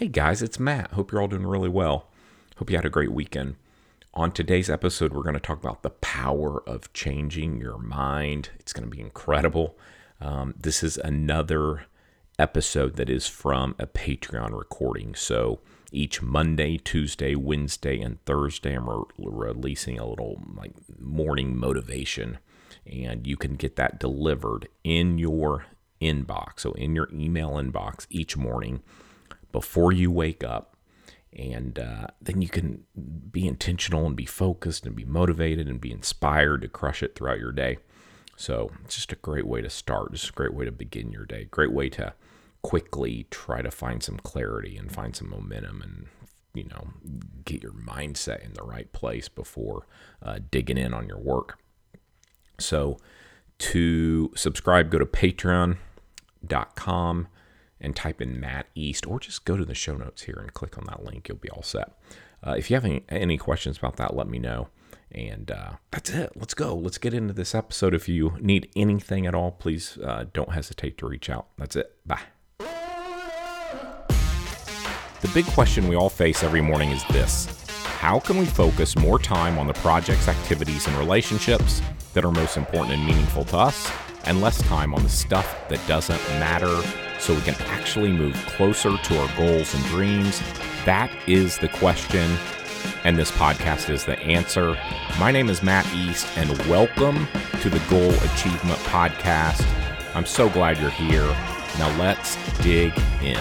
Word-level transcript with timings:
Hey 0.00 0.08
guys, 0.08 0.40
it's 0.40 0.58
Matt. 0.58 0.92
Hope 0.92 1.12
you're 1.12 1.20
all 1.20 1.28
doing 1.28 1.46
really 1.46 1.68
well. 1.68 2.06
Hope 2.56 2.70
you 2.70 2.76
had 2.76 2.86
a 2.86 2.88
great 2.88 3.12
weekend. 3.12 3.56
On 4.14 4.32
today's 4.32 4.70
episode, 4.70 5.12
we're 5.12 5.22
going 5.22 5.34
to 5.34 5.40
talk 5.40 5.58
about 5.58 5.82
the 5.82 5.90
power 5.90 6.66
of 6.66 6.90
changing 6.94 7.60
your 7.60 7.76
mind. 7.76 8.48
It's 8.58 8.72
going 8.72 8.88
to 8.88 8.96
be 8.96 9.02
incredible. 9.02 9.76
Um, 10.18 10.54
this 10.58 10.82
is 10.82 10.96
another 10.96 11.84
episode 12.38 12.96
that 12.96 13.10
is 13.10 13.26
from 13.26 13.74
a 13.78 13.86
Patreon 13.86 14.58
recording. 14.58 15.14
So 15.14 15.60
each 15.92 16.22
Monday, 16.22 16.78
Tuesday, 16.78 17.34
Wednesday, 17.34 18.00
and 18.00 18.24
Thursday, 18.24 18.76
I'm 18.76 18.88
re- 18.88 19.04
releasing 19.18 19.98
a 19.98 20.06
little 20.06 20.40
like 20.56 20.72
morning 20.98 21.58
motivation, 21.58 22.38
and 22.86 23.26
you 23.26 23.36
can 23.36 23.54
get 23.54 23.76
that 23.76 24.00
delivered 24.00 24.66
in 24.82 25.18
your 25.18 25.66
inbox. 26.00 26.60
So 26.60 26.72
in 26.72 26.94
your 26.94 27.10
email 27.12 27.50
inbox 27.50 28.06
each 28.08 28.34
morning 28.34 28.80
before 29.52 29.92
you 29.92 30.10
wake 30.10 30.44
up. 30.44 30.76
And 31.32 31.78
uh, 31.78 32.08
then 32.20 32.42
you 32.42 32.48
can 32.48 32.84
be 33.30 33.46
intentional 33.46 34.04
and 34.04 34.16
be 34.16 34.26
focused 34.26 34.84
and 34.84 34.96
be 34.96 35.04
motivated 35.04 35.68
and 35.68 35.80
be 35.80 35.92
inspired 35.92 36.62
to 36.62 36.68
crush 36.68 37.02
it 37.02 37.14
throughout 37.14 37.38
your 37.38 37.52
day. 37.52 37.78
So 38.36 38.70
it's 38.84 38.96
just 38.96 39.12
a 39.12 39.16
great 39.16 39.46
way 39.46 39.60
to 39.60 39.70
start, 39.70 40.12
just 40.12 40.30
a 40.30 40.32
great 40.32 40.54
way 40.54 40.64
to 40.64 40.72
begin 40.72 41.12
your 41.12 41.26
day, 41.26 41.44
great 41.44 41.72
way 41.72 41.88
to 41.90 42.14
quickly 42.62 43.26
try 43.30 43.62
to 43.62 43.70
find 43.70 44.02
some 44.02 44.18
clarity 44.18 44.76
and 44.76 44.92
find 44.92 45.16
some 45.16 45.30
momentum 45.30 45.80
and 45.82 46.08
you 46.52 46.64
know 46.64 46.88
get 47.44 47.62
your 47.62 47.72
mindset 47.72 48.44
in 48.44 48.52
the 48.54 48.62
right 48.62 48.92
place 48.92 49.28
before 49.28 49.86
uh, 50.22 50.38
digging 50.50 50.76
in 50.76 50.92
on 50.92 51.06
your 51.06 51.18
work 51.18 51.58
so 52.58 52.98
to 53.58 54.30
subscribe 54.34 54.90
go 54.90 54.98
to 54.98 55.06
patreon.com 55.06 55.78
and 57.80 57.96
type 57.96 58.20
in 58.20 58.38
Matt 58.38 58.66
East, 58.74 59.06
or 59.06 59.18
just 59.18 59.44
go 59.44 59.56
to 59.56 59.64
the 59.64 59.74
show 59.74 59.96
notes 59.96 60.22
here 60.22 60.38
and 60.38 60.52
click 60.52 60.76
on 60.76 60.84
that 60.86 61.04
link. 61.04 61.28
You'll 61.28 61.38
be 61.38 61.50
all 61.50 61.62
set. 61.62 61.92
Uh, 62.46 62.52
if 62.52 62.70
you 62.70 62.76
have 62.76 62.84
any, 62.84 63.04
any 63.08 63.36
questions 63.38 63.78
about 63.78 63.96
that, 63.96 64.16
let 64.16 64.28
me 64.28 64.38
know. 64.38 64.68
And 65.12 65.50
uh, 65.50 65.72
that's 65.90 66.10
it. 66.10 66.32
Let's 66.36 66.54
go. 66.54 66.74
Let's 66.74 66.98
get 66.98 67.12
into 67.12 67.34
this 67.34 67.54
episode. 67.54 67.94
If 67.94 68.08
you 68.08 68.36
need 68.40 68.70
anything 68.76 69.26
at 69.26 69.34
all, 69.34 69.50
please 69.50 69.98
uh, 69.98 70.26
don't 70.32 70.52
hesitate 70.52 70.98
to 70.98 71.06
reach 71.06 71.28
out. 71.28 71.48
That's 71.58 71.76
it. 71.76 71.96
Bye. 72.06 72.20
The 75.20 75.28
big 75.34 75.46
question 75.46 75.88
we 75.88 75.96
all 75.96 76.08
face 76.08 76.42
every 76.42 76.62
morning 76.62 76.90
is 76.90 77.04
this 77.08 77.46
How 77.98 78.20
can 78.20 78.38
we 78.38 78.46
focus 78.46 78.96
more 78.96 79.18
time 79.18 79.58
on 79.58 79.66
the 79.66 79.74
projects, 79.74 80.28
activities, 80.28 80.86
and 80.86 80.96
relationships 80.96 81.82
that 82.14 82.24
are 82.24 82.30
most 82.30 82.56
important 82.56 82.94
and 82.94 83.04
meaningful 83.04 83.44
to 83.46 83.56
us, 83.56 83.90
and 84.24 84.40
less 84.40 84.62
time 84.62 84.94
on 84.94 85.02
the 85.02 85.08
stuff 85.08 85.68
that 85.68 85.86
doesn't 85.86 86.20
matter 86.38 86.80
so 87.20 87.34
we 87.34 87.40
can 87.42 87.54
actually 87.68 88.10
move 88.10 88.34
closer 88.46 88.96
to 88.96 89.20
our 89.20 89.36
goals 89.36 89.74
and 89.74 89.84
dreams? 89.84 90.40
That 90.84 91.10
is 91.28 91.58
the 91.58 91.68
question, 91.68 92.36
and 93.04 93.16
this 93.16 93.30
podcast 93.30 93.90
is 93.90 94.04
the 94.04 94.18
answer. 94.20 94.76
My 95.18 95.30
name 95.30 95.50
is 95.50 95.62
Matt 95.62 95.86
East, 95.94 96.26
and 96.36 96.56
welcome 96.66 97.28
to 97.60 97.68
the 97.68 97.78
Goal 97.90 98.10
Achievement 98.10 98.78
Podcast. 98.80 99.64
I'm 100.14 100.26
so 100.26 100.48
glad 100.48 100.78
you're 100.78 100.90
here. 100.90 101.26
Now 101.78 101.96
let's 101.98 102.36
dig 102.62 102.92
in. 103.22 103.36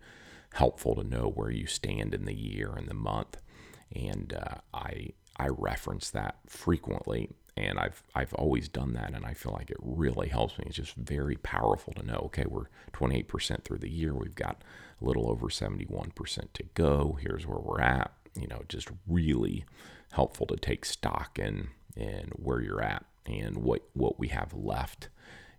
helpful 0.55 0.95
to 0.95 1.05
know 1.05 1.31
where 1.35 1.51
you 1.51 1.67
stand 1.67 2.15
in 2.15 2.25
the 2.25 2.35
year 2.35 2.73
and 2.77 2.89
the 2.89 2.95
month, 2.95 3.39
and 3.95 4.33
uh, 4.33 4.57
I 4.73 5.11
I 5.37 5.49
reference 5.49 6.11
that 6.11 6.37
frequently, 6.47 7.31
and 7.57 7.79
I've 7.79 8.03
I've 8.15 8.33
always 8.35 8.69
done 8.69 8.95
that, 8.95 9.13
and 9.13 9.27
I 9.27 9.35
feel 9.35 9.53
like 9.53 9.71
it 9.71 9.77
really 9.81 10.29
helps 10.29 10.57
me. 10.59 10.65
It's 10.69 10.77
just 10.77 10.95
very 10.95 11.37
powerful 11.37 11.93
to 11.95 12.07
know. 12.07 12.23
Okay, 12.27 12.45
we're 12.49 12.69
28% 12.93 13.65
through 13.65 13.79
the 13.79 13.91
year. 13.91 14.15
We've 14.15 14.35
got 14.35 14.63
a 15.01 15.05
little 15.05 15.31
over 15.31 15.49
71% 15.49 16.53
to 16.55 16.63
go. 16.75 17.19
Here's 17.21 17.47
where 17.47 17.59
we're 17.59 17.81
at. 17.81 18.13
You 18.39 18.47
know, 18.47 18.63
just 18.69 18.89
really 19.07 19.65
helpful 20.13 20.47
to 20.47 20.57
take 20.57 20.85
stock 20.85 21.39
in 21.39 21.69
in 21.97 22.31
where 22.37 22.61
you're 22.61 22.83
at 22.83 23.05
and 23.27 23.59
what 23.59 23.83
what 23.93 24.19
we 24.19 24.29
have 24.29 24.55
left. 24.55 25.09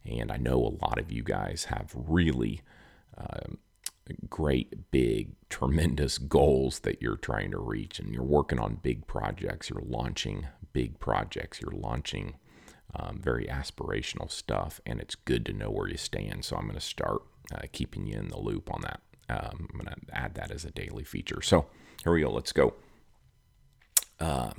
And 0.05 0.31
I 0.31 0.37
know 0.37 0.55
a 0.55 0.77
lot 0.85 0.99
of 0.99 1.11
you 1.11 1.21
guys 1.21 1.65
have 1.65 1.91
really 1.93 2.61
um, 3.17 3.57
great, 4.29 4.91
big, 4.91 5.31
tremendous 5.49 6.17
goals 6.17 6.79
that 6.79 7.01
you're 7.01 7.17
trying 7.17 7.51
to 7.51 7.59
reach, 7.59 7.99
and 7.99 8.13
you're 8.13 8.23
working 8.23 8.59
on 8.59 8.79
big 8.81 9.07
projects. 9.07 9.69
You're 9.69 9.83
launching 9.85 10.47
big 10.73 10.99
projects. 10.99 11.61
You're 11.61 11.71
launching 11.71 12.35
um, 12.95 13.19
very 13.21 13.45
aspirational 13.45 14.31
stuff, 14.31 14.79
and 14.85 14.99
it's 14.99 15.15
good 15.15 15.45
to 15.47 15.53
know 15.53 15.69
where 15.69 15.89
you 15.89 15.97
stand. 15.97 16.45
So 16.45 16.55
I'm 16.55 16.63
going 16.63 16.75
to 16.75 16.81
start 16.81 17.21
uh, 17.53 17.63
keeping 17.71 18.07
you 18.07 18.17
in 18.17 18.29
the 18.29 18.39
loop 18.39 18.73
on 18.73 18.81
that. 18.81 19.01
Um, 19.29 19.67
I'm 19.73 19.79
going 19.79 19.93
to 19.93 20.17
add 20.17 20.35
that 20.35 20.51
as 20.51 20.63
a 20.63 20.71
daily 20.71 21.03
feature. 21.03 21.41
So 21.41 21.65
here 22.03 22.13
we 22.13 22.21
go. 22.21 22.31
Let's 22.31 22.53
go. 22.53 22.75
Uh, 24.19 24.51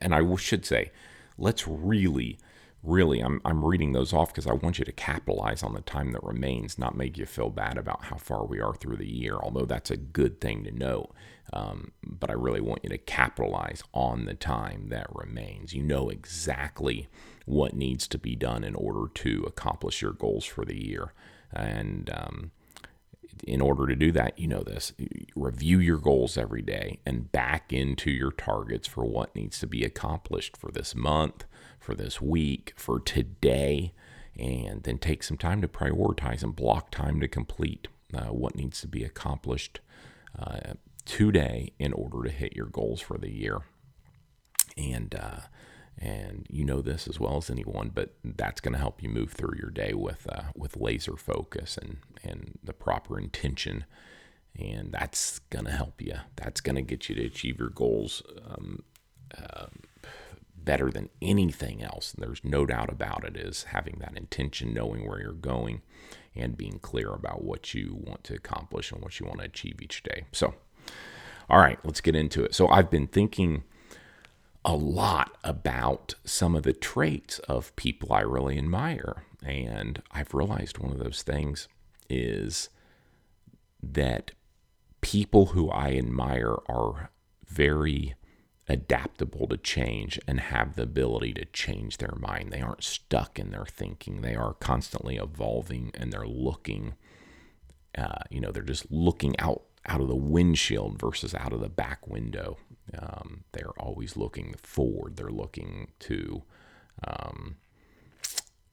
and 0.00 0.14
I 0.14 0.36
should 0.36 0.64
say, 0.64 0.90
let's 1.38 1.66
really 1.66 2.38
really 2.86 3.20
I'm, 3.20 3.40
I'm 3.44 3.64
reading 3.64 3.92
those 3.92 4.12
off 4.12 4.32
because 4.32 4.46
I 4.46 4.52
want 4.52 4.78
you 4.78 4.84
to 4.84 4.92
capitalize 4.92 5.62
on 5.62 5.74
the 5.74 5.80
time 5.80 6.12
that 6.12 6.22
remains, 6.22 6.78
not 6.78 6.96
make 6.96 7.18
you 7.18 7.26
feel 7.26 7.50
bad 7.50 7.76
about 7.76 8.04
how 8.04 8.16
far 8.16 8.46
we 8.46 8.60
are 8.60 8.74
through 8.74 8.96
the 8.96 9.10
year, 9.10 9.36
although 9.36 9.64
that's 9.64 9.90
a 9.90 9.96
good 9.96 10.40
thing 10.40 10.64
to 10.64 10.70
know. 10.70 11.10
Um, 11.52 11.92
but 12.02 12.30
I 12.30 12.34
really 12.34 12.60
want 12.60 12.82
you 12.82 12.90
to 12.90 12.98
capitalize 12.98 13.82
on 13.92 14.24
the 14.24 14.34
time 14.34 14.88
that 14.90 15.08
remains. 15.12 15.74
You 15.74 15.82
know 15.82 16.08
exactly 16.08 17.08
what 17.44 17.74
needs 17.74 18.08
to 18.08 18.18
be 18.18 18.34
done 18.36 18.64
in 18.64 18.74
order 18.74 19.12
to 19.14 19.44
accomplish 19.46 20.02
your 20.02 20.12
goals 20.12 20.44
for 20.44 20.64
the 20.64 20.80
year. 20.80 21.12
And 21.52 22.10
um, 22.12 22.50
in 23.44 23.60
order 23.60 23.86
to 23.86 23.94
do 23.94 24.12
that, 24.12 24.38
you 24.38 24.48
know 24.48 24.62
this 24.62 24.92
review 25.34 25.78
your 25.78 25.98
goals 25.98 26.36
every 26.36 26.62
day 26.62 27.00
and 27.04 27.30
back 27.32 27.72
into 27.72 28.10
your 28.10 28.30
targets 28.30 28.88
for 28.88 29.04
what 29.04 29.34
needs 29.34 29.58
to 29.60 29.66
be 29.66 29.84
accomplished 29.84 30.56
for 30.56 30.70
this 30.70 30.94
month, 30.94 31.44
for 31.78 31.94
this 31.94 32.20
week, 32.20 32.72
for 32.76 33.00
today, 33.00 33.92
and 34.38 34.82
then 34.84 34.98
take 34.98 35.22
some 35.22 35.36
time 35.36 35.60
to 35.60 35.68
prioritize 35.68 36.42
and 36.42 36.56
block 36.56 36.90
time 36.90 37.20
to 37.20 37.28
complete 37.28 37.88
uh, 38.14 38.26
what 38.26 38.54
needs 38.54 38.80
to 38.80 38.88
be 38.88 39.04
accomplished 39.04 39.80
uh, 40.38 40.74
today 41.04 41.72
in 41.78 41.92
order 41.92 42.22
to 42.28 42.34
hit 42.34 42.54
your 42.54 42.66
goals 42.66 43.00
for 43.00 43.18
the 43.18 43.30
year. 43.30 43.60
And 44.76 45.14
uh, 45.14 45.40
and 45.98 46.46
you 46.50 46.64
know 46.64 46.82
this 46.82 47.08
as 47.08 47.18
well 47.18 47.38
as 47.38 47.48
anyone, 47.50 47.90
but 47.94 48.14
that's 48.22 48.60
going 48.60 48.74
to 48.74 48.78
help 48.78 49.02
you 49.02 49.08
move 49.08 49.32
through 49.32 49.56
your 49.58 49.70
day 49.70 49.94
with 49.94 50.26
uh, 50.30 50.44
with 50.54 50.76
laser 50.76 51.16
focus 51.16 51.78
and 51.78 51.98
and 52.22 52.58
the 52.62 52.72
proper 52.72 53.18
intention, 53.18 53.84
and 54.58 54.92
that's 54.92 55.38
going 55.50 55.64
to 55.64 55.72
help 55.72 56.02
you. 56.02 56.16
That's 56.36 56.60
going 56.60 56.76
to 56.76 56.82
get 56.82 57.08
you 57.08 57.14
to 57.16 57.24
achieve 57.24 57.58
your 57.58 57.70
goals 57.70 58.22
um, 58.46 58.82
uh, 59.36 59.66
better 60.54 60.90
than 60.90 61.08
anything 61.22 61.82
else. 61.82 62.12
And 62.12 62.22
there's 62.22 62.44
no 62.44 62.66
doubt 62.66 62.90
about 62.90 63.24
it. 63.24 63.36
Is 63.36 63.64
having 63.64 63.96
that 64.00 64.16
intention, 64.16 64.74
knowing 64.74 65.08
where 65.08 65.20
you're 65.20 65.32
going, 65.32 65.80
and 66.34 66.58
being 66.58 66.78
clear 66.78 67.10
about 67.10 67.42
what 67.42 67.72
you 67.72 67.96
want 67.98 68.22
to 68.24 68.34
accomplish 68.34 68.92
and 68.92 69.00
what 69.00 69.18
you 69.18 69.26
want 69.26 69.38
to 69.38 69.46
achieve 69.46 69.80
each 69.80 70.02
day. 70.02 70.24
So, 70.32 70.54
all 71.48 71.58
right, 71.58 71.78
let's 71.84 72.02
get 72.02 72.14
into 72.14 72.44
it. 72.44 72.54
So 72.54 72.68
I've 72.68 72.90
been 72.90 73.06
thinking 73.06 73.64
a 74.66 74.74
lot 74.74 75.36
about 75.44 76.16
some 76.24 76.56
of 76.56 76.64
the 76.64 76.72
traits 76.72 77.38
of 77.40 77.74
people 77.76 78.12
I 78.12 78.20
really 78.20 78.58
admire. 78.58 79.22
And 79.44 80.02
I've 80.10 80.34
realized 80.34 80.78
one 80.78 80.90
of 80.90 80.98
those 80.98 81.22
things 81.22 81.68
is 82.10 82.68
that 83.80 84.32
people 85.00 85.46
who 85.46 85.70
I 85.70 85.92
admire 85.92 86.56
are 86.68 87.10
very 87.46 88.16
adaptable 88.68 89.46
to 89.46 89.56
change 89.56 90.18
and 90.26 90.40
have 90.40 90.74
the 90.74 90.82
ability 90.82 91.32
to 91.34 91.44
change 91.44 91.98
their 91.98 92.16
mind. 92.16 92.50
They 92.50 92.60
aren't 92.60 92.82
stuck 92.82 93.38
in 93.38 93.52
their 93.52 93.66
thinking. 93.66 94.20
They 94.20 94.34
are 94.34 94.54
constantly 94.54 95.14
evolving 95.16 95.92
and 95.94 96.12
they're 96.12 96.26
looking. 96.26 96.94
Uh, 97.96 98.18
you 98.30 98.40
know, 98.40 98.50
they're 98.50 98.64
just 98.64 98.90
looking 98.90 99.38
out 99.38 99.62
out 99.88 100.00
of 100.00 100.08
the 100.08 100.16
windshield 100.16 100.98
versus 100.98 101.32
out 101.36 101.52
of 101.52 101.60
the 101.60 101.68
back 101.68 102.08
window. 102.08 102.56
Um, 102.98 103.44
they're 103.52 103.78
always 103.78 104.16
looking 104.16 104.54
forward. 104.62 105.16
They're 105.16 105.28
looking 105.30 105.88
to, 106.00 106.42
um, 107.06 107.56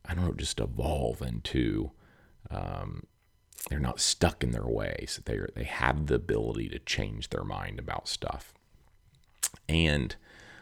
I 0.06 0.13
don't 0.13 0.25
know, 0.25 0.33
just 0.33 0.60
evolve 0.60 1.21
into. 1.21 1.92
Um, 2.51 3.04
they're 3.69 3.80
not 3.80 4.00
stuck 4.00 4.44
in 4.44 4.51
their 4.51 4.68
ways. 4.68 5.19
They 5.25 5.39
they 5.56 5.63
have 5.63 6.07
the 6.07 6.15
ability 6.15 6.69
to 6.69 6.80
change 6.80 7.30
their 7.30 7.44
mind 7.44 7.80
about 7.80 8.07
stuff. 8.07 8.54
And 9.69 10.15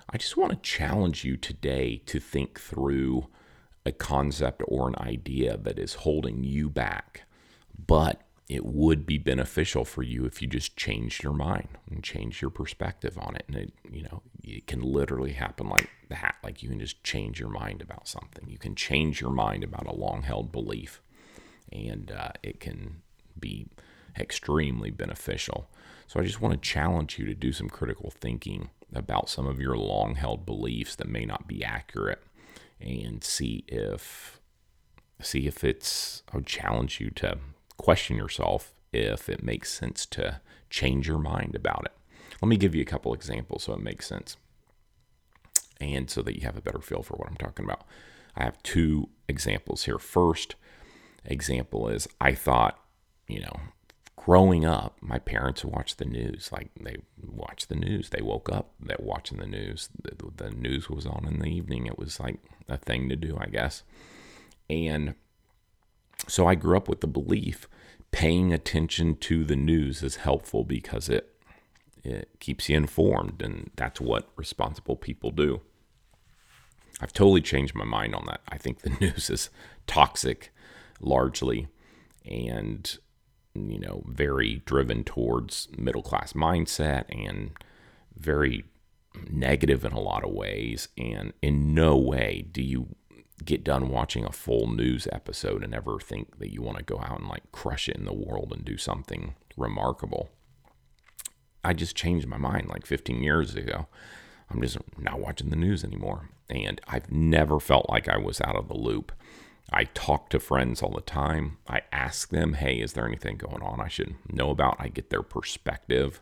I 0.10 0.18
just 0.18 0.38
want 0.38 0.52
to 0.52 0.70
challenge 0.70 1.24
you 1.24 1.38
today 1.38 2.02
to 2.06 2.20
think 2.20 2.60
through 2.60 3.28
a 3.86 3.92
concept 3.92 4.62
or 4.68 4.88
an 4.88 4.96
idea 5.00 5.58
that 5.58 5.80
is 5.80 5.96
holding 5.96 6.44
you 6.44 6.70
back, 6.70 7.24
but 7.88 8.22
it 8.50 8.66
would 8.66 9.06
be 9.06 9.18
beneficial 9.18 9.86
for 9.86 10.04
you 10.04 10.26
if 10.26 10.42
you 10.42 10.48
just 10.48 10.76
changed 10.76 11.24
your 11.24 11.34
mind 11.34 11.70
and 11.90 12.04
changed 12.04 12.42
your 12.42 12.52
perspective 12.52 13.18
on 13.18 13.36
it. 13.36 13.46
And 13.48 13.56
it, 13.56 13.74
you 13.90 14.04
know, 14.04 14.24
it 14.44 14.68
can 14.68 14.82
literally 14.82 15.34
happen 15.34 15.70
like 15.70 15.90
that. 16.10 16.36
Like 16.44 16.62
you 16.62 16.70
can 16.70 16.80
just 16.80 17.04
change 17.04 17.40
your 17.40 17.50
mind 17.50 17.82
about 17.82 18.08
something. 18.08 18.50
You 18.50 18.58
can 18.58 18.76
change 18.76 19.22
your 19.22 19.32
mind 19.32 19.64
about 19.64 19.88
a 19.88 19.96
long 19.96 20.24
held 20.24 20.52
belief, 20.52 21.02
and 21.72 22.12
uh, 22.12 22.32
it 22.44 22.60
can 22.60 23.02
be 23.40 23.68
extremely 24.20 24.92
beneficial. 24.92 25.70
So 26.08 26.20
I 26.20 26.24
just 26.24 26.42
want 26.42 26.54
to 26.54 26.70
challenge 26.70 27.18
you 27.18 27.26
to 27.26 27.34
do 27.34 27.54
some 27.54 27.70
critical 27.70 28.12
thinking 28.12 28.70
about 28.94 29.30
some 29.30 29.48
of 29.48 29.62
your 29.62 29.78
long 29.78 30.16
held 30.16 30.46
beliefs 30.46 30.96
that 30.98 31.08
may 31.08 31.24
not 31.24 31.48
be 31.48 31.64
accurate 31.64 32.22
and 32.82 33.24
see 33.24 33.64
if 33.68 34.42
see 35.22 35.48
if 35.48 35.64
it's 35.64 36.24
I 36.34 36.38
would 36.38 36.48
challenge 36.48 37.00
you 37.00 37.12
to 37.12 37.38
question 37.82 38.16
yourself 38.16 38.74
if 38.94 39.28
it 39.28 39.44
makes 39.44 39.72
sense 39.72 40.06
to 40.06 40.40
change 40.70 41.08
your 41.08 41.18
mind 41.18 41.56
about 41.56 41.86
it. 41.86 41.94
Let 42.42 42.50
me 42.50 42.58
give 42.58 42.76
you 42.76 42.82
a 42.82 42.86
couple 42.86 43.14
examples 43.14 43.64
so 43.64 43.74
it 43.74 43.82
makes 43.82 44.08
sense. 44.08 44.38
And 45.80 46.10
so 46.10 46.22
that 46.22 46.36
you 46.36 46.42
have 46.42 46.58
a 46.58 46.62
better 46.62 46.80
feel 46.80 47.02
for 47.02 47.16
what 47.16 47.28
I'm 47.28 47.38
talking 47.38 47.66
about. 47.66 47.86
I 48.36 48.44
have 48.44 48.62
two 48.64 49.10
examples 49.28 49.86
here. 49.86 49.98
First 49.98 50.56
example 51.26 51.88
is 51.88 52.08
I 52.20 52.34
thought, 52.34 52.80
you 53.28 53.42
know, 53.42 53.60
growing 54.16 54.64
up, 54.66 54.98
my 55.02 55.18
parents 55.18 55.66
watched 55.66 55.98
the 55.98 56.06
news. 56.06 56.52
Like 56.52 56.70
they 56.80 56.98
watched 57.22 57.70
the 57.70 57.76
news. 57.76 58.10
They 58.10 58.22
woke 58.22 58.50
up, 58.52 58.74
they're 58.80 58.98
watching 59.00 59.40
the 59.40 59.48
news. 59.48 59.90
The, 60.02 60.16
the, 60.36 60.52
news 60.52 60.90
was 60.90 61.06
on 61.06 61.26
in 61.28 61.40
the 61.40 61.50
evening. 61.50 61.88
It 61.88 61.98
was 61.98 62.20
like 62.20 62.40
a 62.70 62.78
thing 62.78 63.10
to 63.10 63.16
do, 63.16 63.38
I 63.40 63.48
guess. 63.48 63.84
And 64.70 65.16
so 66.28 66.48
I 66.48 66.56
grew 66.56 66.78
up 66.78 66.88
with 66.88 67.02
the 67.02 67.08
belief 67.08 67.68
paying 68.12 68.54
attention 68.54 69.16
to 69.16 69.44
the 69.44 69.56
news 69.56 70.04
is 70.04 70.18
helpful 70.18 70.64
because 70.64 71.10
it 71.10 71.28
it 72.04 72.30
keeps 72.40 72.68
you 72.68 72.76
informed, 72.78 73.44
and 73.44 73.70
that's 73.76 74.02
what 74.02 74.30
responsible 74.36 74.96
people 74.96 75.30
do. 75.30 75.62
I've 77.00 77.14
totally 77.14 77.42
changed 77.42 77.76
my 77.76 77.86
mind 77.86 78.16
on 78.16 78.26
that. 78.26 78.42
I 78.50 78.58
think 78.58 78.80
the 78.80 78.90
news 79.02 79.30
is 79.30 79.50
toxic, 79.86 80.52
largely, 81.00 81.68
and 82.26 82.98
you 83.54 83.80
know, 83.80 84.04
very 84.08 84.62
driven 84.66 85.04
towards 85.04 85.68
middle 85.78 86.02
class 86.02 86.34
mindset 86.34 87.06
and 87.10 87.52
very 88.18 88.64
negative 89.30 89.84
in 89.84 89.92
a 89.92 90.00
lot 90.00 90.24
of 90.24 90.32
ways. 90.32 90.88
And 90.98 91.34
in 91.42 91.74
no 91.74 91.98
way 91.98 92.46
do 92.52 92.62
you 92.64 92.96
get 93.46 93.64
done 93.64 93.90
watching 93.90 94.26
a 94.26 94.32
full 94.32 94.68
news 94.68 95.08
episode 95.12 95.64
and 95.64 95.74
ever 95.74 96.00
think 96.00 96.40
that 96.40 96.52
you 96.52 96.62
want 96.62 96.78
to 96.78 96.84
go 96.84 97.00
out 97.00 97.20
and 97.20 97.30
like 97.30 97.52
crush 97.52 97.90
it 97.90 97.98
in 97.98 98.06
the 98.06 98.14
world 98.14 98.54
and 98.56 98.64
do 98.64 98.78
something 98.78 99.36
remarkable. 99.58 100.30
I 101.64 101.74
just 101.74 101.96
changed 101.96 102.28
my 102.28 102.38
mind 102.38 102.70
like 102.70 102.86
15 102.86 103.22
years 103.22 103.56
ago. 103.56 103.88
I'm 104.50 104.62
just 104.62 104.78
not 104.98 105.20
watching 105.20 105.50
the 105.50 105.56
news 105.56 105.84
anymore. 105.84 106.30
And 106.50 106.82
I've 106.88 107.12
never 107.12 107.60
felt 107.60 107.90
like 107.90 108.10
I 108.10 108.18
was 108.18 108.42
out 108.42 108.56
of 108.56 108.68
the 108.68 108.78
loop. 108.78 109.12
I 109.72 109.86
talk 109.86 110.30
to 110.30 110.40
friends 110.40 110.82
all 110.82 110.92
the 110.92 111.02
time. 111.02 111.58
I 111.68 111.82
ask 111.94 112.30
them, 112.30 112.54
hey, 112.54 112.76
is 112.76 112.94
there 112.94 113.08
anything 113.08 113.38
going 113.38 113.62
on 113.62 113.80
I 113.80 113.88
should 113.88 114.16
know 114.30 114.50
about? 114.50 114.76
I 114.80 114.90
get 114.90 115.10
their 115.10 115.24
perspective 115.24 116.22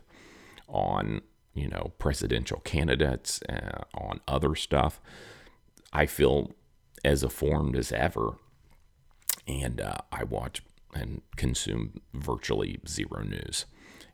on, 0.68 1.22
you 1.52 1.66
know, 1.66 1.92
presidential 1.98 2.60
candidates, 2.60 3.42
uh, 3.48 3.82
on 3.92 4.20
other 4.28 4.54
stuff. 4.54 5.00
I 5.92 6.06
feel 6.06 6.52
as 7.04 7.22
informed 7.22 7.76
as 7.76 7.92
ever. 7.92 8.34
And 9.46 9.80
uh, 9.80 9.98
I 10.12 10.24
watch 10.24 10.62
and 10.94 11.22
consume 11.36 12.00
virtually 12.12 12.80
zero 12.86 13.22
news. 13.22 13.66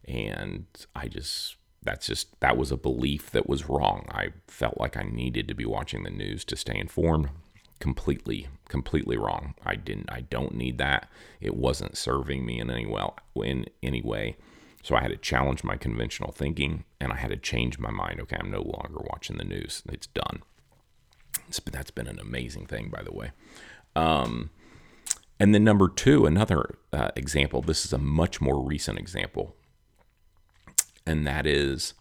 And 0.07 0.67
I 0.95 1.09
just, 1.09 1.57
that's 1.83 2.07
just, 2.07 2.39
that 2.41 2.57
was 2.57 2.71
a 2.71 2.77
belief 2.77 3.31
that 3.31 3.49
was 3.49 3.69
wrong. 3.69 4.07
I 4.11 4.29
felt 4.47 4.79
like 4.79 4.97
I 4.97 5.03
needed 5.03 5.49
to 5.49 5.55
be 5.55 5.67
watching 5.67 6.05
the 6.05 6.11
news 6.11 6.45
to 6.47 6.57
stay 6.57 6.79
informed 6.79 7.31
completely 7.79 8.49
completely 8.69 9.17
wrong. 9.17 9.55
I 9.65 9.77
didn't 9.77 10.11
I 10.11 10.23
don't 10.23 10.55
need 10.55 10.79
that. 10.79 11.09
It 11.41 11.57
wasn't 11.57 11.97
serving 11.97 12.45
me 12.45 12.59
in 12.59 12.71
any 12.71 12.87
well 12.87 13.17
in 13.35 13.67
any 13.83 14.03
way. 14.03 14.37
So 14.83 14.95
I 14.95 15.01
had 15.01 15.11
to 15.11 15.17
challenge 15.17 15.65
my 15.65 15.77
conventional 15.77 16.33
thinking 16.33 16.85
and 17.01 17.13
I 17.13 17.17
had 17.17 17.31
to 17.31 17.37
change 17.37 17.79
my 17.79 17.91
mind. 17.91 18.21
Okay, 18.21 18.37
I'm 18.39 18.51
no 18.51 18.63
longer 18.63 19.01
watching 19.11 19.37
the 19.37 19.45
news. 19.45 19.83
It's 19.89 20.07
done. 20.07 20.43
It's, 21.49 21.61
that's 21.61 21.91
been 21.91 22.07
an 22.07 22.19
amazing 22.19 22.67
thing, 22.67 22.89
by 22.89 23.03
the 23.03 23.13
way. 23.13 23.33
Um, 23.95 24.51
and 25.39 25.55
then 25.55 25.65
number 25.65 25.89
two, 25.89 26.27
another 26.27 26.77
uh, 26.93 27.11
example. 27.17 27.63
This 27.63 27.85
is 27.85 27.93
a 27.93 27.99
much 27.99 28.41
more 28.41 28.63
recent 28.63 28.99
example, 28.99 29.55
and 31.07 31.27
that 31.27 31.47
is 31.47 31.95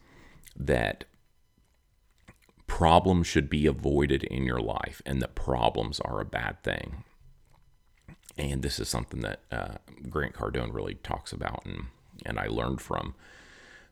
that 0.55 1.05
problems 2.67 3.27
should 3.27 3.49
be 3.49 3.65
avoided 3.67 4.23
in 4.23 4.43
your 4.43 4.59
life 4.59 5.01
and 5.05 5.21
that 5.21 5.35
problems 5.35 5.99
are 5.99 6.19
a 6.19 6.25
bad 6.25 6.61
thing. 6.63 7.03
And 8.37 8.61
this 8.63 8.79
is 8.79 8.89
something 8.89 9.21
that 9.21 9.41
uh, 9.51 9.75
Grant 10.09 10.33
Cardone 10.33 10.73
really 10.73 10.95
talks 10.95 11.31
about 11.31 11.65
and, 11.65 11.85
and 12.25 12.39
I 12.39 12.47
learned 12.47 12.81
from. 12.81 13.15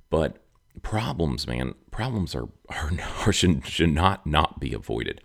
But 0.10 0.44
problems, 0.82 1.48
man, 1.48 1.76
problems 1.92 2.36
are, 2.36 2.50
are, 2.70 2.92
are 3.26 3.34
should, 3.34 3.66
should 3.66 3.94
not 3.94 4.26
not 4.26 4.60
be 4.60 4.74
avoided. 4.74 5.22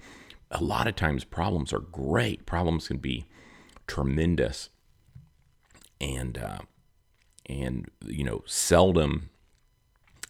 A 0.50 0.62
lot 0.62 0.86
of 0.86 0.96
times 0.96 1.24
problems 1.24 1.72
are 1.72 1.80
great. 1.80 2.46
Problems 2.46 2.88
can 2.88 2.98
be 2.98 3.26
tremendous. 3.86 4.70
And 6.00 6.38
uh, 6.38 6.58
and 7.46 7.90
you 8.04 8.24
know, 8.24 8.42
seldom 8.46 9.30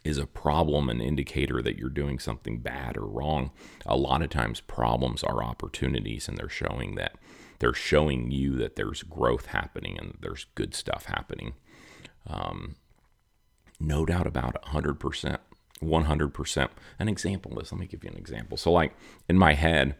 is 0.04 0.18
a 0.18 0.26
problem 0.26 0.88
an 0.88 1.00
indicator 1.00 1.60
that 1.60 1.76
you're 1.76 1.90
doing 1.90 2.18
something 2.18 2.60
bad 2.60 2.96
or 2.96 3.06
wrong? 3.06 3.50
A 3.84 3.96
lot 3.96 4.22
of 4.22 4.30
times, 4.30 4.60
problems 4.60 5.22
are 5.22 5.42
opportunities, 5.42 6.28
and 6.28 6.38
they're 6.38 6.48
showing 6.48 6.94
that 6.94 7.16
they're 7.58 7.74
showing 7.74 8.30
you 8.30 8.56
that 8.56 8.76
there's 8.76 9.02
growth 9.02 9.46
happening 9.46 9.98
and 9.98 10.16
there's 10.20 10.46
good 10.54 10.74
stuff 10.74 11.06
happening. 11.06 11.54
Um, 12.26 12.76
no 13.80 14.04
doubt 14.04 14.26
about 14.26 14.54
it, 14.54 14.62
100%. 14.62 15.38
100%. 15.82 16.68
An 16.98 17.08
example 17.08 17.58
is 17.60 17.72
let 17.72 17.80
me 17.80 17.86
give 17.86 18.04
you 18.04 18.10
an 18.10 18.16
example. 18.16 18.56
So, 18.56 18.72
like 18.72 18.96
in 19.28 19.38
my 19.38 19.54
head, 19.54 19.96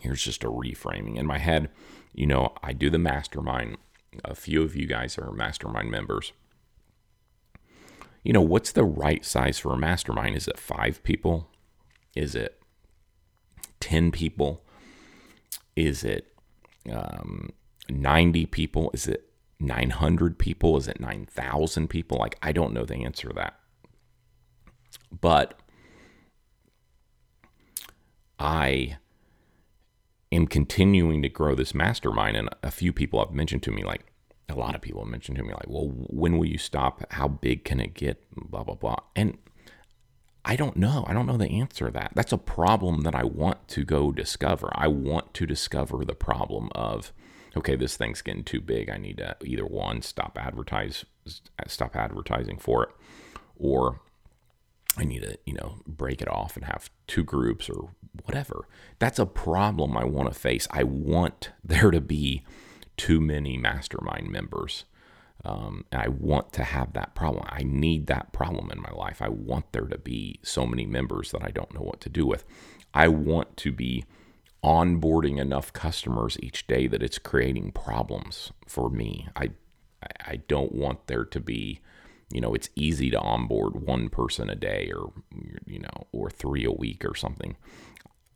here's 0.00 0.22
just 0.22 0.44
a 0.44 0.48
reframing. 0.48 1.16
In 1.16 1.26
my 1.26 1.38
head, 1.38 1.70
you 2.12 2.26
know, 2.26 2.52
I 2.62 2.72
do 2.72 2.90
the 2.90 2.98
mastermind. 2.98 3.78
A 4.24 4.34
few 4.34 4.62
of 4.62 4.76
you 4.76 4.86
guys 4.86 5.16
are 5.16 5.32
mastermind 5.32 5.90
members 5.90 6.32
you 8.24 8.32
know, 8.32 8.42
what's 8.42 8.72
the 8.72 8.84
right 8.84 9.24
size 9.24 9.58
for 9.58 9.72
a 9.72 9.78
mastermind? 9.78 10.36
Is 10.36 10.46
it 10.46 10.58
five 10.58 11.02
people? 11.02 11.48
Is 12.14 12.34
it 12.34 12.60
10 13.80 14.12
people? 14.12 14.64
Is 15.74 16.04
it 16.04 16.32
um, 16.90 17.50
90 17.88 18.46
people? 18.46 18.90
Is 18.94 19.08
it 19.08 19.28
900 19.58 20.38
people? 20.38 20.76
Is 20.76 20.86
it 20.86 21.00
9,000 21.00 21.88
people? 21.88 22.18
Like, 22.18 22.38
I 22.42 22.52
don't 22.52 22.72
know 22.72 22.84
the 22.84 22.96
answer 22.96 23.28
to 23.28 23.34
that. 23.34 23.58
But 25.20 25.58
I 28.38 28.98
am 30.32 30.46
continuing 30.46 31.22
to 31.22 31.28
grow 31.28 31.54
this 31.54 31.74
mastermind. 31.74 32.36
And 32.36 32.48
a 32.62 32.70
few 32.70 32.92
people 32.92 33.24
have 33.24 33.34
mentioned 33.34 33.62
to 33.64 33.70
me, 33.70 33.84
like, 33.84 34.06
a 34.48 34.54
lot 34.54 34.74
of 34.74 34.80
people 34.80 35.02
have 35.02 35.10
mentioned 35.10 35.38
to 35.38 35.44
me 35.44 35.52
like, 35.52 35.68
well, 35.68 35.86
when 35.94 36.36
will 36.38 36.46
you 36.46 36.58
stop? 36.58 37.04
How 37.12 37.28
big 37.28 37.64
can 37.64 37.80
it 37.80 37.94
get? 37.94 38.22
Blah 38.34 38.64
blah 38.64 38.74
blah. 38.74 38.96
And 39.16 39.38
I 40.44 40.56
don't 40.56 40.76
know. 40.76 41.04
I 41.06 41.12
don't 41.12 41.26
know 41.26 41.36
the 41.36 41.48
answer 41.48 41.86
to 41.86 41.92
that. 41.92 42.12
That's 42.14 42.32
a 42.32 42.38
problem 42.38 43.02
that 43.02 43.14
I 43.14 43.24
want 43.24 43.68
to 43.68 43.84
go 43.84 44.10
discover. 44.10 44.70
I 44.74 44.88
want 44.88 45.32
to 45.34 45.46
discover 45.46 46.04
the 46.04 46.14
problem 46.14 46.68
of, 46.74 47.12
okay, 47.56 47.76
this 47.76 47.96
thing's 47.96 48.22
getting 48.22 48.44
too 48.44 48.60
big. 48.60 48.90
I 48.90 48.98
need 48.98 49.18
to 49.18 49.36
either 49.44 49.64
one 49.64 50.02
stop 50.02 50.36
advertise, 50.40 51.04
stop 51.68 51.94
advertising 51.94 52.58
for 52.58 52.82
it, 52.82 52.90
or 53.56 54.00
I 54.96 55.04
need 55.04 55.22
to, 55.22 55.38
you 55.46 55.54
know, 55.54 55.80
break 55.86 56.20
it 56.20 56.28
off 56.28 56.56
and 56.56 56.66
have 56.66 56.90
two 57.06 57.24
groups 57.24 57.68
or 57.70 57.90
whatever. 58.24 58.68
That's 58.98 59.18
a 59.18 59.26
problem 59.26 59.96
I 59.96 60.04
want 60.04 60.32
to 60.32 60.38
face. 60.38 60.68
I 60.70 60.84
want 60.84 61.50
there 61.64 61.90
to 61.90 62.00
be 62.00 62.42
too 62.96 63.20
many 63.20 63.56
mastermind 63.56 64.30
members. 64.30 64.84
Um, 65.44 65.86
and 65.90 66.00
I 66.02 66.08
want 66.08 66.52
to 66.52 66.62
have 66.62 66.92
that 66.92 67.14
problem. 67.14 67.44
I 67.48 67.62
need 67.62 68.06
that 68.06 68.32
problem 68.32 68.70
in 68.70 68.80
my 68.80 68.90
life. 68.90 69.20
I 69.20 69.28
want 69.28 69.72
there 69.72 69.86
to 69.86 69.98
be 69.98 70.38
so 70.42 70.66
many 70.66 70.86
members 70.86 71.32
that 71.32 71.42
I 71.42 71.50
don't 71.50 71.74
know 71.74 71.80
what 71.80 72.00
to 72.02 72.08
do 72.08 72.26
with. 72.26 72.44
I 72.94 73.08
want 73.08 73.56
to 73.58 73.72
be 73.72 74.04
onboarding 74.62 75.40
enough 75.40 75.72
customers 75.72 76.36
each 76.40 76.68
day 76.68 76.86
that 76.86 77.02
it's 77.02 77.18
creating 77.18 77.72
problems 77.72 78.52
for 78.68 78.88
me. 78.88 79.28
I 79.34 79.50
I 80.26 80.36
don't 80.48 80.72
want 80.72 81.06
there 81.06 81.24
to 81.24 81.40
be, 81.40 81.80
you 82.32 82.40
know, 82.40 82.54
it's 82.54 82.70
easy 82.74 83.10
to 83.10 83.20
onboard 83.20 83.76
one 83.76 84.08
person 84.08 84.48
a 84.48 84.54
day 84.54 84.90
or 84.94 85.12
you 85.66 85.78
know, 85.78 86.06
or 86.12 86.30
3 86.30 86.64
a 86.64 86.72
week 86.72 87.04
or 87.04 87.14
something. 87.14 87.56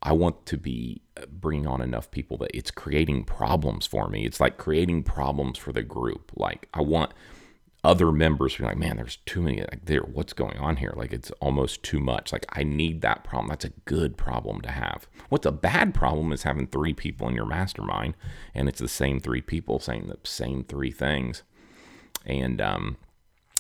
I 0.02 0.12
want 0.12 0.46
to 0.46 0.56
be 0.56 1.02
uh, 1.16 1.26
bringing 1.30 1.66
on 1.66 1.80
enough 1.80 2.10
people 2.10 2.36
that 2.38 2.50
it's 2.54 2.70
creating 2.70 3.24
problems 3.24 3.86
for 3.86 4.08
me. 4.08 4.24
It's 4.24 4.40
like 4.40 4.58
creating 4.58 5.02
problems 5.02 5.58
for 5.58 5.72
the 5.72 5.82
group. 5.82 6.32
Like 6.36 6.68
I 6.74 6.82
want 6.82 7.12
other 7.86 8.10
members 8.10 8.54
to 8.54 8.62
be 8.62 8.64
like, 8.66 8.76
man, 8.76 8.96
there's 8.96 9.16
too 9.26 9.40
many. 9.40 9.60
Like, 9.60 9.84
there, 9.84 10.02
what's 10.02 10.32
going 10.32 10.58
on 10.58 10.76
here? 10.76 10.92
Like 10.96 11.12
it's 11.12 11.30
almost 11.40 11.82
too 11.82 12.00
much. 12.00 12.32
Like 12.32 12.44
I 12.50 12.64
need 12.64 13.00
that 13.02 13.24
problem. 13.24 13.48
That's 13.48 13.64
a 13.64 13.72
good 13.84 14.16
problem 14.16 14.60
to 14.62 14.70
have. 14.70 15.06
What's 15.28 15.46
a 15.46 15.52
bad 15.52 15.94
problem 15.94 16.32
is 16.32 16.42
having 16.42 16.66
three 16.66 16.92
people 16.92 17.28
in 17.28 17.34
your 17.34 17.46
mastermind, 17.46 18.14
and 18.54 18.68
it's 18.68 18.80
the 18.80 18.88
same 18.88 19.20
three 19.20 19.40
people 19.40 19.78
saying 19.78 20.08
the 20.08 20.18
same 20.28 20.64
three 20.64 20.90
things, 20.90 21.42
and 22.24 22.60
um, 22.60 22.96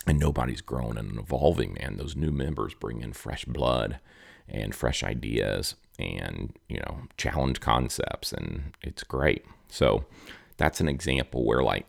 and 0.06 0.18
nobody's 0.18 0.60
grown 0.60 0.96
and 0.96 1.18
evolving. 1.18 1.76
Man, 1.80 1.96
those 1.96 2.16
new 2.16 2.30
members 2.30 2.74
bring 2.74 3.02
in 3.02 3.12
fresh 3.12 3.44
blood 3.44 3.98
and 4.48 4.74
fresh 4.74 5.02
ideas 5.02 5.74
and 5.98 6.54
you 6.68 6.78
know 6.78 7.02
challenge 7.16 7.60
concepts 7.60 8.32
and 8.32 8.74
it's 8.82 9.02
great 9.02 9.44
so 9.68 10.04
that's 10.56 10.80
an 10.80 10.88
example 10.88 11.44
where 11.44 11.62
like 11.62 11.86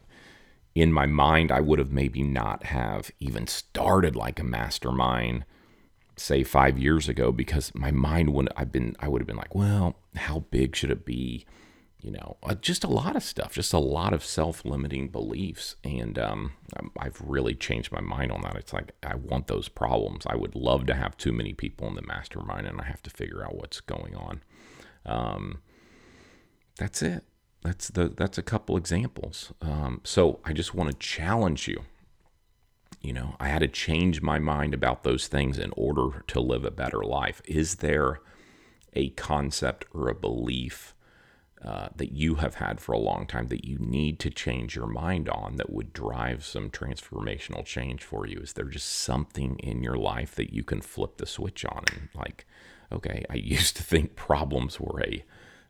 in 0.76 0.94
my 0.94 1.06
mind 1.06 1.52
i 1.52 1.60
would 1.60 1.80
have 1.80 1.92
maybe 1.92 2.24
not 2.24 2.66
have 2.66 3.12
even 3.20 3.46
started 3.48 4.16
like 4.16 4.40
a 4.40 4.44
mastermind 4.44 5.44
say 6.16 6.44
five 6.44 6.80
years 6.80 7.08
ago 7.10 7.32
because 7.32 7.74
my 7.76 7.92
mind 7.92 8.34
would 8.34 8.48
i've 8.56 8.72
been 8.72 8.96
i 9.00 9.08
would 9.08 9.22
have 9.22 9.28
been 9.28 9.38
like 9.38 9.54
well 9.54 9.96
how 10.16 10.40
big 10.52 10.76
should 10.76 10.92
it 10.92 11.06
be 11.06 11.46
you 12.00 12.12
know, 12.12 12.38
uh, 12.44 12.54
just 12.54 12.84
a 12.84 12.90
lot 12.90 13.16
of 13.16 13.24
stuff, 13.24 13.54
just 13.54 13.74
a 13.74 13.80
lot 13.80 14.14
of 14.14 14.24
self 14.24 14.64
limiting 14.64 15.08
beliefs. 15.08 15.76
And 15.84 16.20
um, 16.20 16.54
I've 16.98 17.20
really 17.22 17.56
changed 17.56 17.92
my 17.92 18.02
mind 18.02 18.32
on 18.32 18.42
that. 18.42 18.56
It's 18.56 18.74
like, 18.74 18.94
I 19.04 19.16
want 19.16 19.48
those 19.48 19.68
problems. 19.68 20.26
I 20.28 20.36
would 20.36 20.56
love 20.56 20.86
to 20.88 20.94
have 20.94 21.18
too 21.18 21.32
many 21.32 21.54
people 21.54 21.88
in 21.88 21.96
the 21.96 22.04
mastermind 22.04 22.68
and 22.68 22.80
I 22.80 22.86
have 22.86 23.02
to 23.04 23.10
figure 23.10 23.44
out 23.44 23.56
what's 23.56 23.82
going 23.82 24.16
on. 24.16 24.44
Um, 25.06 25.62
that's 26.78 27.02
it. 27.02 27.24
That's 27.64 27.88
the 27.90 28.10
that's 28.10 28.38
a 28.38 28.44
couple 28.44 28.78
examples. 28.78 29.52
Um, 29.62 30.02
so 30.04 30.40
I 30.46 30.54
just 30.54 30.76
want 30.76 30.92
to 30.92 30.98
challenge 30.98 31.68
you. 31.68 31.82
You 33.02 33.14
know, 33.14 33.36
I 33.40 33.48
had 33.48 33.60
to 33.60 33.68
change 33.68 34.22
my 34.22 34.38
mind 34.38 34.74
about 34.74 35.04
those 35.04 35.28
things 35.28 35.58
in 35.58 35.74
order 35.76 36.24
to 36.28 36.40
live 36.40 36.64
a 36.64 36.72
better 36.72 37.02
life. 37.02 37.42
Is 37.46 37.76
there 37.76 38.20
a 38.94 39.10
concept 39.10 39.86
or 39.94 40.08
a 40.10 40.16
belief 40.16 40.94
uh, 41.64 41.90
that 41.96 42.12
you 42.12 42.36
have 42.36 42.56
had 42.56 42.80
for 42.80 42.92
a 42.92 43.00
long 43.00 43.26
time 43.26 43.48
that 43.48 43.66
you 43.66 43.78
need 43.80 44.20
to 44.20 44.30
change 44.30 44.76
your 44.76 44.88
mind 44.88 45.28
on 45.30 45.56
that 45.56 45.72
would 45.72 45.92
drive 45.92 46.46
some 46.46 46.70
transformational 46.70 47.66
change 47.66 48.04
for 48.04 48.28
you? 48.28 48.40
Is 48.40 48.54
there 48.54 48.66
just 48.66 48.90
something 48.90 49.58
in 49.60 49.84
your 49.84 49.98
life 49.98 50.36
that 50.36 50.54
you 50.54 50.64
can 50.64 50.82
flip 50.82 51.18
the 51.18 51.26
switch 51.26 51.66
on 51.66 51.84
and, 51.92 52.10
like, 52.14 52.46
okay, 52.92 53.26
I 53.30 53.36
used 53.36 53.76
to 53.78 53.84
think 53.84 54.16
problems 54.16 54.80
were 54.80 55.02
a 55.02 55.24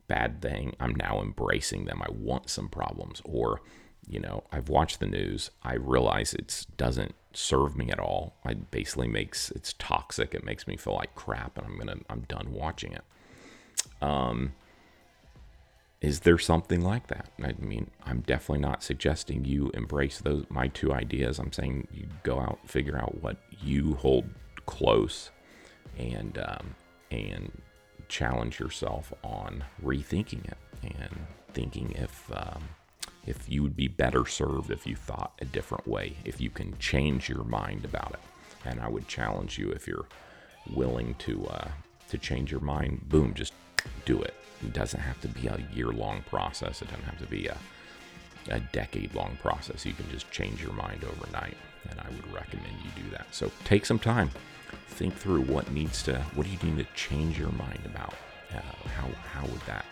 bad 0.07 0.41
thing. 0.41 0.75
I'm 0.79 0.95
now 0.95 1.21
embracing 1.21 1.85
them. 1.85 2.01
I 2.01 2.11
want 2.11 2.49
some 2.49 2.69
problems. 2.69 3.21
Or, 3.25 3.61
you 4.07 4.19
know, 4.19 4.43
I've 4.51 4.69
watched 4.69 4.99
the 4.99 5.07
news. 5.07 5.51
I 5.63 5.75
realize 5.75 6.33
it 6.33 6.65
doesn't 6.77 7.15
serve 7.33 7.77
me 7.77 7.91
at 7.91 7.99
all. 7.99 8.35
It 8.45 8.71
basically 8.71 9.07
makes 9.07 9.51
it's 9.51 9.73
toxic. 9.73 10.33
It 10.33 10.43
makes 10.43 10.67
me 10.67 10.75
feel 10.75 10.95
like 10.95 11.15
crap, 11.15 11.57
and 11.57 11.67
I'm 11.67 11.77
gonna 11.77 11.97
I'm 12.09 12.21
done 12.21 12.51
watching 12.51 12.93
it. 12.93 13.03
Um, 14.01 14.53
is 15.99 16.21
there 16.21 16.37
something 16.37 16.81
like 16.81 17.07
that? 17.07 17.29
I 17.43 17.53
mean, 17.59 17.89
I'm 18.05 18.21
definitely 18.21 18.61
not 18.61 18.83
suggesting 18.83 19.45
you 19.45 19.71
embrace 19.73 20.19
those 20.19 20.45
my 20.49 20.67
two 20.67 20.93
ideas. 20.93 21.39
I'm 21.39 21.51
saying 21.51 21.87
you 21.91 22.07
go 22.23 22.39
out, 22.39 22.59
figure 22.65 22.97
out 22.97 23.21
what 23.21 23.37
you 23.63 23.95
hold 23.95 24.25
close, 24.65 25.31
and 25.97 26.37
um, 26.37 26.75
and 27.09 27.51
challenge 28.09 28.59
yourself 28.59 29.11
on 29.23 29.63
rethinking 29.83 30.45
it 30.45 30.57
and 30.83 31.27
thinking 31.53 31.91
if 31.91 32.31
um, 32.31 32.63
if 33.25 33.49
you 33.49 33.63
would 33.63 33.75
be 33.75 33.87
better 33.87 34.25
served 34.25 34.69
if 34.69 34.85
you 34.85 34.95
thought 34.95 35.33
a 35.41 35.45
different 35.45 35.87
way, 35.87 36.15
if 36.25 36.39
you 36.39 36.49
can 36.49 36.77
change 36.77 37.27
your 37.27 37.43
mind 37.43 37.85
about 37.85 38.11
it. 38.13 38.19
And 38.65 38.79
I 38.79 38.87
would 38.87 39.07
challenge 39.07 39.57
you 39.57 39.71
if 39.71 39.87
you're 39.87 40.07
willing 40.73 41.15
to 41.19 41.47
uh, 41.47 41.67
to 42.09 42.17
change 42.19 42.51
your 42.51 42.61
mind. 42.61 43.09
Boom, 43.09 43.33
just 43.33 43.53
do 44.05 44.21
it. 44.21 44.35
It 44.63 44.73
doesn't 44.73 44.99
have 44.99 45.19
to 45.21 45.27
be 45.27 45.47
a 45.47 45.59
year 45.73 45.87
long 45.87 46.23
process. 46.23 46.81
It 46.81 46.89
doesn't 46.89 47.05
have 47.05 47.19
to 47.19 47.27
be 47.27 47.47
a, 47.47 47.57
a 48.49 48.59
decade 48.59 49.13
long 49.13 49.37
process. 49.41 49.85
You 49.85 49.93
can 49.93 50.09
just 50.09 50.29
change 50.31 50.61
your 50.61 50.73
mind 50.73 51.03
overnight. 51.03 51.57
And 51.89 51.99
I 51.99 52.09
would 52.09 52.33
recommend 52.33 52.73
you 52.83 53.03
do 53.03 53.09
that. 53.11 53.27
So 53.31 53.51
take 53.63 53.85
some 53.85 53.99
time. 53.99 54.29
Think 54.87 55.15
through 55.15 55.41
what 55.43 55.71
needs 55.71 56.03
to, 56.03 56.19
what 56.35 56.45
do 56.45 56.51
you 56.51 56.73
need 56.73 56.85
to 56.85 56.93
change 56.93 57.37
your 57.39 57.51
mind 57.51 57.79
about? 57.85 58.13
Uh, 58.53 58.61
how, 58.89 59.07
how 59.31 59.45
would 59.47 59.61
that, 59.61 59.85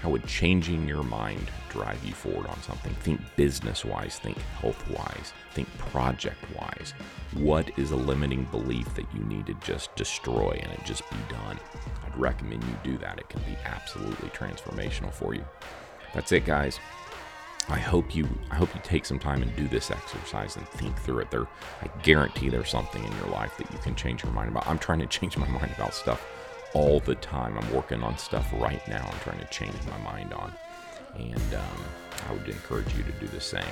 how 0.00 0.10
would 0.10 0.26
changing 0.26 0.86
your 0.86 1.02
mind 1.02 1.50
drive 1.68 2.02
you 2.04 2.12
forward 2.12 2.46
on 2.46 2.60
something? 2.62 2.94
Think 2.94 3.20
business 3.36 3.84
wise, 3.84 4.18
think 4.18 4.38
health 4.60 4.88
wise, 4.90 5.32
think 5.52 5.68
project 5.78 6.38
wise. 6.56 6.94
What 7.34 7.70
is 7.78 7.90
a 7.90 7.96
limiting 7.96 8.44
belief 8.44 8.94
that 8.94 9.06
you 9.14 9.20
need 9.24 9.46
to 9.46 9.54
just 9.54 9.94
destroy 9.96 10.58
and 10.62 10.72
it 10.72 10.84
just 10.84 11.08
be 11.10 11.16
done? 11.28 11.58
I'd 12.06 12.16
recommend 12.16 12.62
you 12.64 12.92
do 12.92 12.98
that. 12.98 13.18
It 13.18 13.28
can 13.28 13.40
be 13.42 13.56
absolutely 13.64 14.28
transformational 14.30 15.12
for 15.12 15.34
you. 15.34 15.44
That's 16.14 16.32
it, 16.32 16.44
guys. 16.46 16.78
I 17.70 17.78
hope 17.78 18.14
you 18.14 18.26
I 18.50 18.54
hope 18.54 18.74
you 18.74 18.80
take 18.82 19.04
some 19.04 19.18
time 19.18 19.42
and 19.42 19.54
do 19.54 19.68
this 19.68 19.90
exercise 19.90 20.56
and 20.56 20.66
think 20.68 20.98
through 20.98 21.18
it. 21.18 21.30
There 21.30 21.46
I 21.82 21.88
guarantee 22.02 22.48
there's 22.48 22.70
something 22.70 23.04
in 23.04 23.12
your 23.18 23.26
life 23.26 23.58
that 23.58 23.70
you 23.70 23.78
can 23.78 23.94
change 23.94 24.24
your 24.24 24.32
mind 24.32 24.48
about. 24.48 24.66
I'm 24.66 24.78
trying 24.78 25.00
to 25.00 25.06
change 25.18 25.36
my 25.36 25.48
mind 25.48 25.72
about 25.76 25.92
stuff 25.92 26.26
all 26.74 27.00
the 27.00 27.14
time. 27.16 27.58
I'm 27.58 27.72
working 27.72 28.02
on 28.02 28.18
stuff 28.18 28.50
right 28.54 28.86
now. 28.88 29.08
I'm 29.10 29.18
trying 29.20 29.38
to 29.38 29.46
change 29.46 29.74
my 29.90 29.98
mind 29.98 30.32
on. 30.32 30.52
And 31.16 31.54
um, 31.54 31.84
I 32.28 32.32
would 32.32 32.48
encourage 32.48 32.94
you 32.94 33.02
to 33.02 33.12
do 33.12 33.26
the 33.26 33.40
same. 33.40 33.64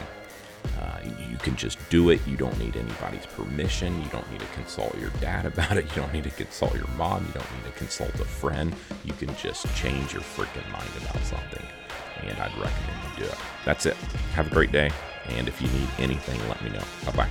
Uh, 0.81 0.99
you 1.31 1.37
can 1.37 1.55
just 1.57 1.79
do 1.91 2.11
it. 2.11 2.21
You 2.26 2.37
don't 2.37 2.59
need 2.59 2.76
anybody's 2.76 3.26
permission. 3.26 4.03
You 4.03 4.09
don't 4.09 4.29
need 4.31 4.41
to 4.41 4.47
consult 4.47 4.99
your 4.99 5.11
dad 5.21 5.47
about 5.53 5.76
it. 5.76 5.85
You 5.85 6.03
don't 6.03 6.12
need 6.12 6.25
to 6.25 6.31
consult 6.31 6.75
your 6.75 6.88
mom. 6.97 7.25
You 7.26 7.33
don't 7.33 7.55
need 7.57 7.73
to 7.73 7.79
consult 7.79 8.15
a 8.15 8.25
friend. 8.25 8.75
You 9.05 9.12
can 9.12 9.35
just 9.37 9.73
change 9.76 10.12
your 10.12 10.23
freaking 10.23 10.71
mind 10.73 10.91
about 11.00 11.23
something. 11.25 11.65
And 12.23 12.38
I'd 12.38 12.53
recommend 12.53 13.19
you 13.19 13.25
do 13.25 13.31
it. 13.31 13.38
That's 13.65 13.87
it. 13.87 13.97
Have 14.35 14.47
a 14.47 14.50
great 14.50 14.73
day. 14.73 14.91
And 15.29 15.49
if 15.49 15.61
you 15.61 15.69
need 15.69 15.88
anything, 15.99 16.41
let 16.49 16.62
me 16.62 16.71
know. 16.71 16.83
Bye 17.05 17.12
bye. 17.12 17.31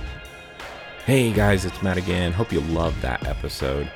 Hey 1.04 1.32
guys, 1.32 1.64
it's 1.64 1.82
Matt 1.82 1.96
again. 1.98 2.32
Hope 2.32 2.52
you 2.52 2.60
loved 2.60 3.00
that 3.02 3.26
episode. 3.26 3.90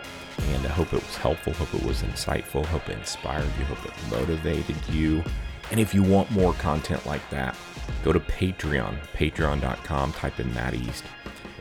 And 0.49 0.67
I 0.67 0.71
hope 0.71 0.93
it 0.93 1.03
was 1.05 1.17
helpful. 1.17 1.53
Hope 1.53 1.75
it 1.75 1.85
was 1.85 2.03
insightful. 2.03 2.65
Hope 2.67 2.89
it 2.89 2.99
inspired 2.99 3.51
you. 3.59 3.65
Hope 3.67 3.85
it 3.87 4.11
motivated 4.11 4.77
you. 4.89 5.23
And 5.71 5.79
if 5.79 5.95
you 5.95 6.03
want 6.03 6.31
more 6.31 6.53
content 6.55 7.07
like 7.07 7.29
that, 7.31 7.57
go 8.03 8.13
to 8.13 8.21
Patreon, 8.21 8.99
patreon.com, 9.15 10.13
type 10.13 10.41
in 10.41 10.53
Matt 10.53 10.75
East, 10.75 11.05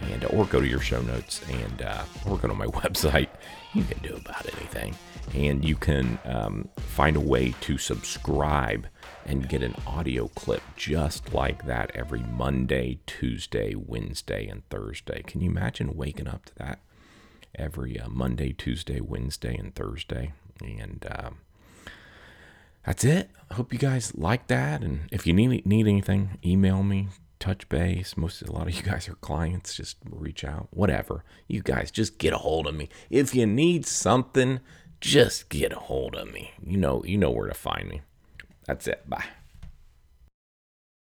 and 0.01 0.25
or 0.25 0.45
go 0.45 0.59
to 0.59 0.67
your 0.67 0.79
show 0.79 1.01
notes 1.01 1.41
and 1.49 1.81
uh, 1.81 2.03
or 2.25 2.37
go 2.37 2.47
to 2.47 2.53
my 2.53 2.65
website. 2.81 3.29
You 3.73 3.83
can 3.83 3.99
do 4.01 4.15
about 4.15 4.51
anything, 4.55 4.95
and 5.35 5.63
you 5.63 5.75
can 5.75 6.17
um, 6.25 6.69
find 6.77 7.15
a 7.15 7.21
way 7.21 7.53
to 7.61 7.77
subscribe 7.77 8.87
and 9.25 9.47
get 9.47 9.61
an 9.61 9.75
audio 9.85 10.27
clip 10.29 10.63
just 10.75 11.33
like 11.33 11.65
that 11.67 11.91
every 11.93 12.21
Monday, 12.21 12.99
Tuesday, 13.05 13.75
Wednesday, 13.75 14.47
and 14.47 14.67
Thursday. 14.69 15.21
Can 15.21 15.41
you 15.41 15.51
imagine 15.51 15.95
waking 15.95 16.27
up 16.27 16.45
to 16.45 16.55
that 16.55 16.79
every 17.55 17.99
uh, 17.99 18.09
Monday, 18.09 18.53
Tuesday, 18.53 18.99
Wednesday, 18.99 19.55
and 19.55 19.73
Thursday? 19.73 20.33
And 20.61 21.05
um, 21.17 21.37
that's 22.85 23.03
it. 23.03 23.29
I 23.49 23.55
hope 23.55 23.73
you 23.73 23.79
guys 23.79 24.13
like 24.15 24.47
that. 24.47 24.81
And 24.81 25.01
if 25.11 25.25
you 25.25 25.33
need 25.33 25.65
need 25.65 25.87
anything, 25.87 26.37
email 26.43 26.83
me, 26.83 27.07
touch 27.39 27.67
base. 27.69 28.17
Most 28.17 28.41
a 28.41 28.51
lot 28.51 28.67
of 28.67 28.75
you 28.75 28.83
guys 28.83 29.07
are 29.09 29.15
clients. 29.15 29.75
Just 29.75 29.97
reach 30.09 30.43
out. 30.43 30.67
Whatever. 30.71 31.23
You 31.47 31.61
guys 31.61 31.91
just 31.91 32.17
get 32.17 32.33
a 32.33 32.37
hold 32.37 32.67
of 32.67 32.75
me. 32.75 32.89
If 33.09 33.33
you 33.33 33.45
need 33.45 33.85
something, 33.85 34.59
just 35.01 35.49
get 35.49 35.71
a 35.71 35.79
hold 35.79 36.15
of 36.15 36.31
me. 36.31 36.51
You 36.63 36.77
know, 36.77 37.03
you 37.05 37.17
know 37.17 37.31
where 37.31 37.47
to 37.47 37.53
find 37.53 37.87
me. 37.87 38.01
That's 38.65 38.87
it. 38.87 39.09
Bye. 39.09 39.25